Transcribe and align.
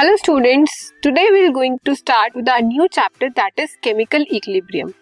Hello 0.00 0.14
students 0.16 0.74
today 1.02 1.22
we 1.30 1.40
are 1.44 1.50
going 1.52 1.76
to 1.84 1.94
start 1.94 2.36
with 2.36 2.48
new 2.64 2.86
chapter 2.88 3.28
that 3.30 3.60
is 3.60 3.70
chemical 3.84 4.24
equilibrium 4.30 4.92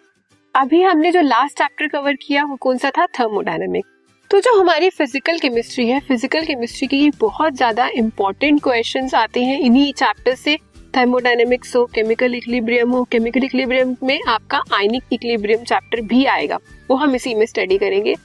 अभी 0.55 0.81
हमने 0.81 1.11
जो 1.11 1.21
last 1.21 1.57
chapter 1.57 1.87
cover 1.87 2.15
किया 2.21 2.43
वो 2.45 2.55
कौन 2.61 2.77
सा 2.77 2.89
था? 2.97 3.05
थर्मोडायनेमिक 3.19 3.85
तो 4.31 4.39
जो 4.39 4.59
हमारी 4.59 4.89
फ़िज़िकल 4.89 5.39
केमिस्ट्री 5.39 5.87
है 5.87 5.99
फ़िज़िकल 5.99 6.45
केमिस्ट्री 6.45 6.87
की 6.87 7.09
बहुत 7.19 7.53
ज़्यादा 7.53 7.87
इंपॉर्टेंट 7.95 8.61
क्वेश्चन 8.63 9.09
आते 9.15 9.43
हैं 9.43 9.59
इन्हीं 9.59 9.93
चैप्टर 9.93 10.35
से। 10.35 10.57
थर्मोडायनेमिक्स 10.97 11.75
हो 11.75 11.85
केमिकल 11.95 12.35
इक्विलिब्रियम 12.35 12.91
हो 12.91 13.03
केमिकल 13.11 13.43
इक्विलिब्रियम 13.43 13.95
में 14.03 14.19
आपका 14.27 14.61
आयनिक 14.75 15.13
इक्विलिब्रियम 15.13 15.63
चैप्टर 15.63 16.01
भी 16.07 16.25
आएगा। 16.27 16.59
वो 16.89 16.95
हम 16.97 17.15
इसी 17.15 17.35
में 17.35 17.45
स्टडी 17.45 17.77
करेंगे। 17.77 18.15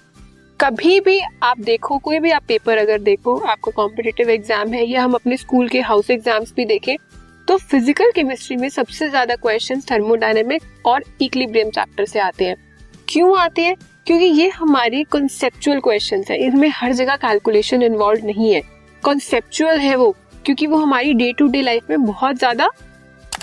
कभी 0.61 0.99
भी 1.01 1.19
आप 1.43 1.59
देखो, 1.61 1.97
कोई 1.99 2.19
भी 2.19 2.31
आप 2.31 2.43
पेपर 2.49 2.79
अगर 2.79 2.99
देखो, 3.01 3.37
आपको 3.39 3.71
कॉम्पिटेटिव 3.71 4.31
एग्ज़ाम 4.31 4.73
है 4.73 4.85
या 4.85 5.03
हम 5.03 5.15
अपने 5.15 5.37
स्कूल 5.37 5.69
के 5.69 5.81
हाउस 5.83 6.11
एग्ज़ाम्स 6.11 6.53
भी 6.57 6.65
देखें 6.65 6.97
तो 7.49 7.57
फ़िज़िकल 7.61 8.11
केमिस्ट्री 8.15 8.57
में 8.57 8.69
सबसे 8.69 9.09
ज़्यादा 9.09 9.35
क्वेश्चन 9.37 9.81
थर्मोडाइनमिक 9.91 10.87
और 10.87 11.05
इक्लिब्रियम 11.23 11.71
चैप्टर 11.71 12.05
से 12.05 12.19
आते 12.19 12.45
हैं। 12.45 12.57
क्यों 13.09 13.37
आते 13.39 13.63
हैं? 13.63 13.75
क्योंकि 14.07 14.25
ये 14.25 14.49
हमारी 14.51 15.03
कॉन्सेप्चुअल 15.05 15.81
क्वेश्चन 15.81 16.25
है। 16.31 16.37
इसमें 16.39 16.69
हर 16.71 16.93
जगह 16.93 17.17
कैलकुलेशन 17.17 17.83
इन्वॉल्व 17.83 18.27
नहीं 18.27 18.53
है। 18.53 18.63
कॉन्सेप्चुअल 19.03 19.79
है 19.79 19.95
वो, 19.97 20.11
क्योंकि 20.45 20.67
वो 20.67 20.79
हमारी 20.79 21.15
डे 21.15 21.33
टू 21.33 21.49
डे 21.49 21.63
लाइफ 21.63 21.91
में 21.91 22.05
बहुत 22.05 22.39
ज़्यादा 22.39 22.71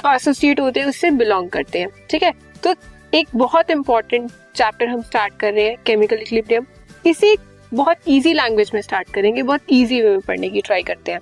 एसोसिएट 0.08 0.60
होते 0.60 0.80
हैं, 0.80 0.88
उससे 0.88 1.12
बिलोंग 1.12 1.50
करते 1.50 1.80
हैं। 1.80 1.90
ठीक 2.10 2.24
है? 2.24 2.34
तो 2.64 2.76
एक 3.14 3.28
बहुत 3.36 3.72
इंपॉर्टेंट 3.72 4.30
चैप्टर 4.56 4.88
हम 4.88 5.02
स्टार्ट 5.02 5.40
कर 5.40 5.54
रहे 5.54 5.66
हैं 5.66 5.78
केमिकल 5.86 6.22
इक्लिब्रियम 6.22 6.66
इसे 7.06 7.36
बहुत 7.72 7.98
इजी 8.08 8.34
लैंग्वेज 8.34 8.72
में 8.74 8.82
स्टार्ट 8.82 9.10
करेंगे, 9.10 9.44
बहुत 9.44 9.62
इजी 9.70 10.02
वे 10.02 10.10
में 10.10 10.20
पढ़ने 10.20 10.50
की 10.50 10.62
ट्राई 10.62 10.84
करते 10.84 11.12
हैं। 11.12 11.20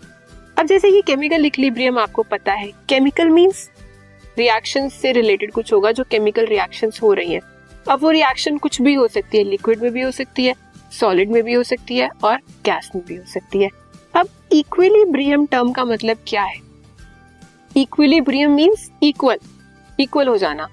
अब 0.58 0.68
जैसे 0.68 0.92
कि 0.92 1.02
केमिकल 1.02 1.46
इक्विलिब्रियम 1.46 2.00
आपको 2.00 2.24
पता 2.24 2.54
है 2.54 2.72
केमिकल 2.90 3.30
मींस 3.30 3.70
रिएक्शन 4.38 4.90
से 4.90 5.12
रिलेटेड 5.12 5.52
कुछ 5.52 5.74
होगा 5.74 5.92
जो 5.92 6.04
केमिकल 6.04 6.46
रिएक्शंस 6.46 7.00
हो 7.02 7.14
रही 7.14 7.34
है। 7.34 7.40
अब 7.90 8.02
वो 8.02 8.10
रिएक्शन 8.10 8.58
कुछ 8.58 8.82
भी 8.82 8.94
हो 8.94 9.08
सकती 9.08 9.38
है 9.38 9.44
लिक्विड 9.44 9.82
में 9.82 9.92
भी 9.92 10.02
हो 10.02 10.12
सकती 10.12 10.46
है 10.46 10.56
सॉलिड 10.92 11.30
में 11.32 11.42
भी 11.44 11.54
हो 11.54 11.64
सकती 11.64 11.98
है 11.98 12.10
और 12.24 12.38
गैस 12.66 12.90
में 12.96 13.04
भी 13.06 13.16
हो 13.16 13.24
सकती 13.26 13.62
है। 13.62 13.70
अब 14.14 14.30
इक्विलिब्रियम 14.52 15.46
टर्म 15.46 15.72
का 15.72 15.86
मतलब 15.86 16.18
क्या 16.28 16.44
है? 16.44 16.58
इक्विलिब्रियम 17.78 18.52
मीन्स 18.52 18.90
इक्वल 19.04 19.40
इक्वल 20.00 20.28
हो 20.28 20.38
जाना। 20.38 20.68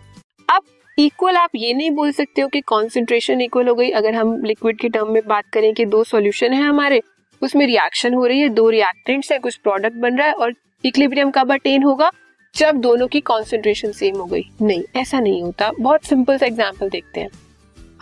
इक्वल 0.98 1.36
आप 1.36 1.50
ये 1.54 1.72
नहीं 1.74 1.90
बोल 1.90 2.12
सकते 2.12 2.42
हो 2.42 2.48
कि 2.48 2.60
कॉन्सेंट्रेशन 2.60 3.40
इक्वल 3.40 3.68
हो 3.68 3.74
गई। 3.74 3.88
अगर 3.90 4.14
हम 4.14 4.44
लिक्विड 4.44 4.78
के 4.78 4.88
टर्म 4.88 5.10
में 5.12 5.22
बात 5.26 5.44
करें 5.52 5.72
कि 5.74 5.84
दो 5.84 6.02
सॉल्यूशन 6.04 6.52
है 6.52 6.62
हमारे, 6.62 7.00
उसमें 7.42 7.66
रिएक्शन 7.66 8.14
हो 8.14 8.26
रही 8.26 8.40
है, 8.40 8.48
दो 8.48 8.68
रिएक्टेंट्स 8.70 9.32
है, 9.32 9.38
कुछ 9.38 9.56
प्रोडक्ट 9.56 9.96
बन 9.96 10.16
रहा 10.16 10.26
है 10.26 10.32
और 10.32 10.54
इक्विलिब्रियम 10.84 11.30
कब 11.30 11.52
अटेन 11.52 11.82
होगा? 11.82 12.10
जब 12.54 12.76
दोनों 12.76 13.06
की 13.06 13.20
कॉन्सेंट्रेशन 13.20 13.92
सेम 13.92 14.16
हो 14.16 14.24
गई। 14.24 14.44
नहीं, 14.62 14.82
ऐसा 14.96 15.20
नहीं 15.20 15.42
होता। 15.42 15.70
बहुत 15.80 16.04
सिंपल 16.04 16.38
सा 16.38 16.46
एग्ज़ाम्पल 16.46 16.88
देखते 16.88 17.20
हैं। 17.20 17.28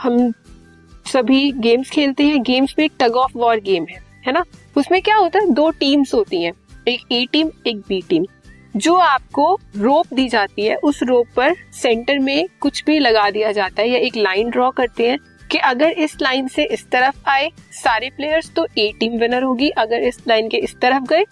हम 0.00 0.32
सभी 1.06 1.50
गेम्स 1.52 1.90
खेलते 1.90 2.24
हैं। 2.24 2.42
गेम्स 2.42 2.74
में 2.78 2.84
एक 2.84 2.92
टग 3.00 3.16
ऑफ़ 3.16 3.36
वॉर 3.36 3.60
गेम 3.60 3.86
है 3.90 4.02
है 4.26 4.32
ना? 4.32 4.44
उसमें 4.76 5.00
क्या 5.02 5.16
होता 5.16 5.38
है? 5.38 5.50
दो 5.50 5.70
टीम्स 5.70 6.14
होती 6.14 6.42
हैं। 6.42 6.52
एक 6.88 7.12
ए 7.12 7.24
टीम 7.32 7.50
एक 7.66 7.80
बी 7.88 8.00
टीम 8.08 8.24
जो 8.76 8.94
आपको 8.94 9.58
रोप 9.76 10.14
दी 10.14 10.28
जाती 10.28 10.64
है, 10.66 10.76
उस 10.76 11.02
रोप 11.02 11.26
पर 11.36 11.54
सेंटर 11.72 12.18
में 12.18 12.48
कुछ 12.60 12.82
भी 12.84 12.98
लगा 12.98 13.28
दिया 13.30 13.52
जाता 13.52 13.82
है 13.82 13.88
या 13.88 13.98
एक 13.98 14.16
लाइन 14.16 14.50
ड्रॉ 14.50 14.70
करते 14.70 15.08
हैं 15.08 15.18
कि 15.50 15.58
अगर 15.58 15.90
इस 15.90 16.16
लाइन 16.22 16.48
से 16.48 16.64
इस 16.64 16.86
तरफ़ 16.90 17.28
आए, 17.28 17.50
सारे 17.72 18.08
प्लेयर्स 18.10 18.50
तो 18.54 18.66
ए 18.78 18.90
टीम 19.00 19.12
विनर 19.12 19.42
होगी। 19.42 19.68
अगर 19.68 20.02
इस 20.02 20.18
लाइन 20.28 20.48
के 20.48 20.56
इस 20.56 20.74
तरफ़ 20.80 21.02
गए 21.02 21.24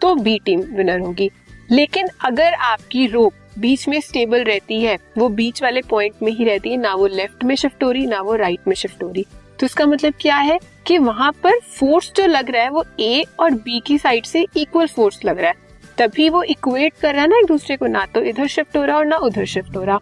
तो 0.00 0.14
बी 0.14 0.38
टीम 0.38 0.60
विनर 0.60 1.00
होगी। 1.00 1.30
लेकिन 1.70 2.08
अगर 2.20 2.54
आपकी 2.54 3.06
रोप 3.06 3.32
बीच 3.58 3.88
में 3.88 4.00
स्टेबल 4.00 4.44
रहती 4.44 4.80
है, 4.80 4.96
वो 5.18 5.28
बीच 5.28 5.62
वाले 5.62 5.82
पॉइंट 5.82 6.22
में 6.22 6.32
ही 6.32 6.44
रहती 6.44 6.70
है, 6.70 6.76
ना 6.76 6.94
वो 6.94 7.06
लेफ़्ट 7.06 7.44
में 7.44 7.54
शिफ्ट 7.54 7.84
हो 7.84 7.90
रही, 7.90 8.06
ना 8.06 8.20
वो 8.20 8.34
राइट 8.34 8.68
में 8.68 8.74
शिफ्ट 8.74 9.02
हो 9.02 9.08
रही। 9.08 9.24
तो 9.60 9.66
इसका 9.66 9.86
मतलब 9.86 10.14
क्या 10.20 10.36
है 10.36 10.58
कि 10.86 10.98
वहाँ 10.98 11.32
पर 11.42 11.58
फोर्स 11.70 12.12
जो 12.16 12.26
लग 12.26 12.50
रहा 12.50 12.62
है, 12.62 12.70
वो 12.70 12.84
ए 13.00 13.24
और 13.40 13.50
बी 13.50 13.80
की 13.80 13.98
साइड 13.98 14.24
से 14.24 14.46
इक्वल 14.56 14.86
फोर्स 14.86 15.24
लग 15.24 15.38
रहा 15.38 15.50
है। 15.50 15.69
तभी 16.00 16.28
वो 16.28 16.42
इक्वेट 16.42 16.92
कर 17.00 17.12
रहा 17.14 17.22
है 17.22 17.28
ना 17.28 17.38
एक 17.38 17.46
दूसरे 17.46 17.76
को 17.76 17.86
ना 17.86 18.06
तो 18.06 18.22
इधर 18.22 18.46
शिफ्ट 18.46 18.76
हो 18.76 18.84
रहा 18.84 18.96
और 18.96 19.04
ना 19.04 19.16
उधर 19.16 19.44
शिफ्ट 19.44 19.76
हो 19.76 19.84
रहा। 19.84 19.98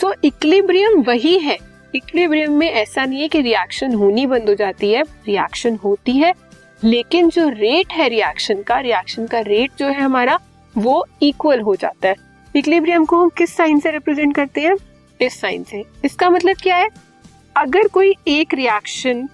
सो 0.00 0.12
so, 0.12 0.24
इक्लिब्रियम 0.24 1.02
वही 1.02 1.38
है। 1.38 1.58
इक्लिब्रियम 1.94 2.52
में 2.52 2.70
ऐसा 2.70 3.04
नहीं 3.04 3.20
है 3.20 3.28
कि 3.28 3.40
रिएक्शन 3.40 3.94
होनी 3.94 4.26
बंद 4.26 4.48
हो 4.48 4.54
जाती 4.54 4.92
है 4.92 5.02
रिएक्शन 5.02 5.76
होती 5.76 6.12
है। 6.12 6.34
लेकिन 6.84 7.28
जो 7.28 7.48
रेट 7.48 7.92
है 7.92 8.08
रिएक्शन 8.08 8.62
का 8.62 8.78
रिएक्शन 8.80 9.26
का 9.26 9.40
रेट 9.40 9.70
जो 9.78 9.86
है 9.86 10.00
हमारा 10.00 10.38
वो 10.78 11.06
इक्वल 11.22 11.60
हो 11.60 11.76
जाता 11.76 12.08
है। 12.08 12.14
इक्लिब्रियम 12.56 13.04
को 13.04 13.22
हम 13.22 13.28
किस 13.28 13.56
साइन 13.56 13.80
से 13.80 13.90
रिप्रेजेंट 13.90 14.34
करते 14.34 14.60
हैं? 14.60 14.76
इस 15.20 15.40
साइन 15.40 15.64
से। 15.64 15.84
इसका 16.04 16.30
मतलब 16.30 16.56
क्या 16.56 16.76
है? 16.76 16.88
अगर 17.56 17.88
कोई 17.88 18.14
एक 18.28 18.54
रिएक्शन 18.54 19.28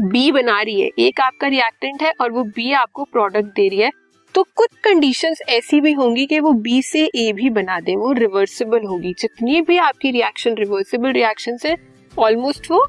बी 0.00 0.32
बना 0.32 0.62
रही 0.62 0.80
है 0.80 0.90
एक 0.98 1.20
आपका 1.20 1.46
रिएक्टेंट 1.46 2.02
है 2.02 2.12
और 2.20 2.32
वो 2.32 2.44
बी 2.44 2.72
आपको 2.72 3.04
प्रोडक्ट 3.04 3.46
दे 3.46 3.68
रही 3.68 3.78
है 3.78 3.90
तो 4.34 4.42
कुछ 4.56 4.68
कंडीशंस 4.84 5.40
ऐसी 5.48 5.80
भी 5.80 5.92
होंगी 5.92 6.24
कि 6.26 6.38
वो 6.40 6.52
बी 6.52 6.80
से 6.82 7.04
ए 7.06 7.32
भी 7.32 7.50
बना 7.50 7.78
दे, 7.80 7.94
वो 7.96 8.12
रिवर्सिबल 8.12 8.84
होगी। 8.84 9.12
जितनी 9.18 9.60
भी 9.60 9.76
आपकी 9.78 10.10
रिएक्शन 10.10 10.54
रिवर्सिबल 10.54 11.12
रिएक्शन 11.12 11.56
से 11.56 11.76
ऑलमोस्ट 12.18 12.70
वो 12.70 12.86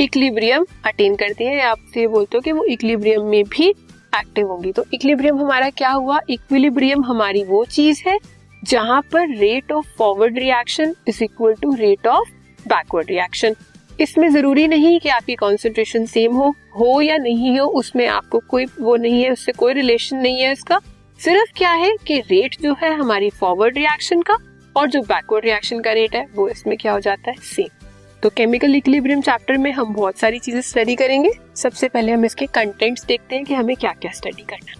इक्लिब्रियम 0.00 0.64
अटेन 0.86 1.14
करती 1.16 1.44
है। 1.44 1.60
आप 1.62 1.78
से 1.94 2.06
बोलते 2.06 2.36
हो 2.36 2.40
कि 2.40 2.52
वो 2.52 2.64
इक्लिब्रियम 2.64 3.26
में 3.26 3.44
भी 3.44 3.68
एक्टिव 3.68 4.46
होंगी। 4.46 4.72
तो 4.72 4.84
इक्लिब्रियम 4.94 5.38
हमारा 5.38 5.70
क्या 5.70 5.90
हुआ? 5.90 6.18
इक्विलिब्रियम 6.30 7.04
हमारी 7.04 7.44
वो 7.44 7.64
चीज़ 7.64 8.02
है 8.08 8.18
जहाँ 8.62 9.00
पर 9.12 9.36
rate 9.36 9.72
of 9.72 9.88
forward 9.98 10.38
reaction 10.38 10.94
is 11.08 11.22
equal 11.24 11.54
to 11.54 11.74
rate 11.74 12.06
of 12.06 12.30
backward 12.66 13.10
reaction 13.10 13.54
इसमें 14.00 14.28
ज़रूरी 14.30 14.66
नहीं 14.68 14.98
कि 15.00 15.08
आपकी 15.08 15.34
कॉन्सेंट्रेशन 15.36 16.06
सेम 16.06 16.34
हो 16.34 16.54
हो 16.76 17.00
या 17.00 17.16
नहीं 17.18 17.58
हो, 17.58 17.66
उसमें 17.66 18.06
आपको 18.08 18.38
कोई 18.48 18.64
वो 18.80 18.96
नहीं 18.96 19.22
है, 19.22 19.30
उससे 19.30 19.52
कोई 19.52 19.72
रिलेशन 19.72 20.16
नहीं 20.16 20.40
है 20.40 20.52
इसका। 20.52 20.80
सिर्फ़ 21.20 21.52
क्या 21.56 21.72
है 21.72 21.90
कि 22.06 22.18
रेट 22.20 22.56
जो 22.62 22.74
है 22.82 22.94
हमारी 22.94 23.30
फॉरवर्ड 23.30 23.78
रिएक्शन 23.78 24.22
का 24.22 24.36
और 24.76 24.88
जो 24.88 25.00
बैकवर्ड 25.02 25.44
रिएक्शन 25.44 25.80
का 25.80 25.92
रेट 25.92 26.14
है, 26.14 26.26
वो 26.34 26.48
इसमें 26.48 26.76
क्या 26.78 26.92
हो 26.92 27.00
जाता 27.00 27.30
है? 27.30 27.36
सेम 27.36 27.78
तो 28.22 28.28
केमिकल 28.30 28.74
इक्विलिब्रियम 28.74 29.20
चैप्टर 29.20 29.56
में 29.56 29.70
हम 29.72 29.92
बहुत 29.94 30.18
सारी 30.18 30.38
चीज़ें 30.38 30.60
स्टडी 30.60 30.94
करेंगे। 30.96 31.30
सबसे 31.56 31.88
पहले 31.88 32.12
हम 32.12 32.24
इसके 32.24 32.46
कंटेंट्स 32.48 33.04
देखते 33.04 33.34
हैं 33.34 33.44
कि 33.44 33.54
हमें 33.54 33.74
क्या 33.76 33.92
क्या 33.92 34.10
स्टडी 34.12 34.42
करना 34.42 34.70
है। 34.70 34.78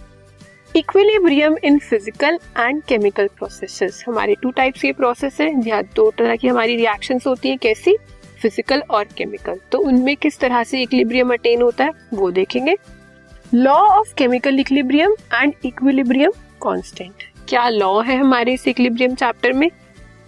Equilibrium 0.75 1.55
in 1.63 1.77
physical 1.79 2.37
and 2.59 2.81
chemical 2.83 3.27
processes 3.37 4.03
हमारे 4.07 4.35
टू 4.41 4.51
टाइप्स 4.51 4.81
के 4.81 4.91
प्रोसेस 4.93 5.39
है, 5.41 5.61
जहाँ 5.61 5.83
दो 5.95 6.09
तरह 6.11 6.35
की 6.35 6.47
हमारी 6.47 6.75
रिएक्शंस 6.75 7.27
होती 7.27 7.49
है, 7.49 7.57
कैसी? 7.57 7.95
फ़िज़िकल 8.41 8.81
और 8.89 9.03
केमिकल 9.17 9.59
तो 9.71 9.79
उनमें 9.79 10.15
किस 10.17 10.39
तरह 10.39 10.63
से 10.63 10.81
इक्विलिब्रियम 10.81 11.33
अटेन 11.33 11.61
होता 11.61 11.83
है, 11.83 11.91
वो 12.13 12.31
देखेंगे. 12.31 12.75
Law 13.53 13.75
of 13.75 14.13
chemical 14.17 14.59
equilibrium 14.59 15.15
and 15.33 15.53
equilibrium 15.65 16.31
constant 16.63 17.23
क्या 17.49 17.67
लॉ 17.69 18.01
है 18.01 18.17
हमारे 18.17 18.53
इस 18.53 18.67
इक्विलिब्रियम 18.67 19.15
चैप्टर 19.15 19.53
में? 19.53 19.69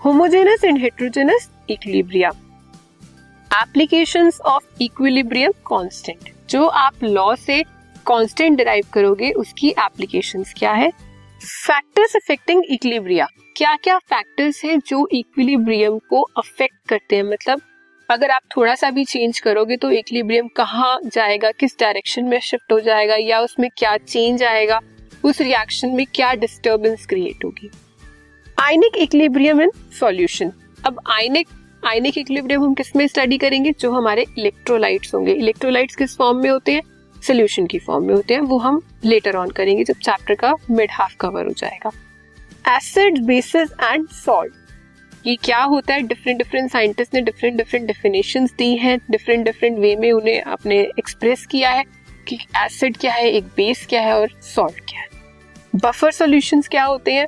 Homogeneous 0.01 0.63
and 0.63 0.77
heterogeneous 0.77 1.49
equilibria 1.69 2.29
applications 3.51 4.39
of 4.41 4.81
equilibrium 4.81 5.51
constant 5.67 6.29
जो 6.49 6.65
आप 6.67 7.03
लॉ 7.03 7.35
से 7.35 7.61
कांस्टेंट 8.05 8.57
डिराइव 8.57 8.85
करोगे, 8.93 9.31
उसकी 9.31 9.69
एप्लीकेशंस 9.69 10.53
क्या 10.57 10.71
है? 10.73 10.89
फैक्टर्स 11.41 12.15
अफेक्टिंग 12.15 12.63
इक्विलिब्रिया 12.65 13.27
क्या 13.57 13.75
क्या 13.75 13.97
फैक्टर्स 13.99 14.63
हैं 14.65 14.79
जो 14.87 15.07
इक्विलिब्रियम 15.11 15.97
को 16.09 16.21
अफेक्ट 16.37 16.87
करते 16.89 17.15
हैं? 17.15 17.23
मतलब 17.23 17.61
अगर 18.09 18.31
आप 18.31 18.41
थोड़ा 18.57 18.75
सा 18.75 18.89
भी 18.91 19.03
चेंज 19.05 19.39
करोगे 19.39 19.77
तो 19.77 19.91
इक्विलिब्रियम 19.91 20.47
कहाँ 20.47 20.99
जाएगा? 21.03 21.51
किस 21.51 21.79
डायरेक्शन 21.79 22.23
में 22.23 22.39
शिफ्ट 22.39 22.71
हो 22.71 22.79
जाएगा? 22.79 23.15
या 23.15 23.39
उसमें 23.39 23.69
क्या 23.77 23.97
चेंज 23.97 24.43
आएगा? 24.43 24.79
उस 25.23 25.41
रिएक्शन 25.41 25.89
में 25.89 26.05
क्या 26.15 26.33
डिस्टर्बेंस 26.33 27.05
क्रिएट 27.05 27.45
होगी? 27.45 27.71
आयनिक 28.59 28.97
इक्विलिब्रियम 28.97 29.61
इन 29.61 29.71
सॉल्यूशन 29.99 30.51
अब 30.85 30.99
आयनिक 31.11 31.47
आयनिक 31.87 32.17
इक्विलिब्रियम 32.17 32.63
हम 32.63 32.73
किसमें 32.73 33.07
स्टडी 33.07 33.37
करेंगे? 33.37 33.71
जो 33.71 33.91
हमारे 33.91 34.25
इलेक्ट्रोलाइट्स 34.37 35.13
होंगे। 35.13 35.33
इलेक्ट्रोलाइट्स 35.33 35.95
किस 35.95 36.17
फॉर्म 36.17 36.37
में 36.37 36.49
होते 36.49 36.73
हैं? 36.73 36.81
सोल्यूशन 37.21 37.67
की 37.67 37.79
फॉर्म 37.79 38.05
में 38.05 38.13
होते 38.13 38.33
हैं। 38.33 38.41
वो 38.41 38.57
हम 38.57 38.81
लेटर 39.05 39.35
ऑन 39.35 39.49
करेंगे 39.49 39.83
जब 39.83 39.95
चैप्टर 39.95 40.35
का 40.35 40.53
मिड 40.71 40.91
हाफ़ 40.91 41.15
कवर 41.19 41.45
हो 41.45 41.53
जाएगा। 41.57 41.91
एसिड 42.77 43.21
बेसिस 43.23 43.69
एंड 43.83 44.07
सॉल्ट 44.07 44.53
ये 45.25 45.35
क्या 45.35 45.61
होता 45.63 45.93
है 45.93 46.01
डिफरेंट 46.01 46.37
डिफरेंट 46.37 46.71
साइंटिस्ट 46.71 47.13
ने 47.13 47.21
डिफरेंट 47.21 47.57
डिफरेंट 47.57 47.85
डेफिनेशन 47.87 48.45
दी 48.57 48.75
हैं 48.77 48.97
डिफरेंट 49.11 49.45
डिफरेंट 49.45 49.77
वे 49.79 49.95
में 49.95 50.11
उन्हें 50.11 50.41
अपने 50.41 50.79
एक्सप्रेस 50.99 51.45
किया 51.45 51.69
है 51.69 51.83
कि 52.27 52.37
एसिड 52.57 52.97
क्या 52.97 53.13
है, 53.13 53.29
एक 53.29 53.45
बेस 53.57 53.85
क्या 53.89 54.01
है 54.01 54.19
और 54.19 54.29
सॉल्ट 54.45 54.79
क्या 54.79 54.99
है। 54.99 55.07
बफर 55.75 56.11
सॉल्यूशंस 56.11 56.67
क्या 56.67 56.83
होते 56.83 57.13
हैं? 57.13 57.25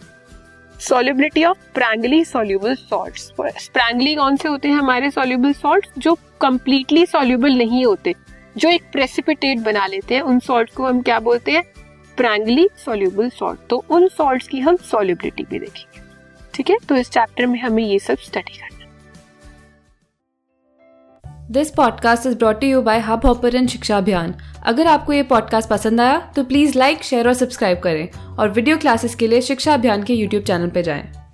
Solubility 0.80 1.44
of 1.44 1.58
sparingly 1.60 2.24
soluble 2.26 2.76
salts 2.76 3.32
sparingly 3.64 4.16
कौन 4.16 4.36
से 4.36 4.48
होते 4.48 4.68
हैं 4.68 4.76
हमारे 4.76 5.10
सॉल्युबल 5.12 5.54
सॉल्ट 5.54 5.88
जो 5.98 6.18
कंप्लीटली 6.42 7.06
सॉल्युबल 7.06 7.54
नहीं 7.54 7.86
होते, 7.86 8.16
जो 8.58 8.70
एक 8.70 8.92
प्रेसिपिटेट 8.92 9.60
बना 9.60 9.86
लेते 9.88 10.16
हैं। 10.16 10.22
उन 10.22 10.40
सॉल्ट 10.42 10.74
को 10.74 10.86
हम 10.86 11.02
क्या 11.02 11.20
बोलते 11.22 11.52
हैं? 11.52 11.64
प्राइमली 12.18 12.68
सोल्यूबल 12.78 13.30
सॉल्ट 13.30 13.68
तो 13.70 13.84
उन 13.90 14.08
सॉल्ट्स 14.08 14.48
की 14.48 14.60
हम 14.60 14.78
सोल्यूबिलिटी 14.84 15.44
भी 15.44 15.60
देखेंगे। 15.60 16.04
ठीक 16.56 16.70
है? 16.70 16.78
तो 16.90 16.96
इस 16.96 17.10
चैप्टर 17.10 17.46
में 17.46 17.60
हमें 17.60 17.84
ये 17.84 18.00
सब 18.00 18.18
स्टडी 18.18 18.58
करना 18.58 18.74
this 21.52 21.70
podcast 21.70 22.26
is 22.26 22.38
brought 22.38 22.64
you 22.64 22.82
by 22.82 23.00
hub 23.00 23.26
hopper 23.26 23.68
शिक्षा 23.68 23.98
अभियान 23.98 24.36
अगर 24.64 24.88
आपको 24.88 25.14
ये 25.14 25.24
पॉडकास्ट 25.24 25.70
पसंद 25.70 26.02
आया 26.02 26.32
तो 26.36 26.44
प्लीज़ 26.44 26.78
लाइक 26.78 27.04
शेयर 27.04 27.28
और 27.28 27.34
सब्सक्राइब 27.34 27.80
करें। 27.80 28.10
और 28.36 28.50
वीडियो 28.50 28.78
क्लासेस 28.78 29.16
के 29.16 29.28
लिए 29.28 29.42
शिक्षा 29.42 29.74
अभियान 29.74 30.04
के 30.04 30.14
यूट्यूब 30.14 30.44
चैनल 30.44 30.70
पर 30.70 30.82
जाएँ। 30.82 31.25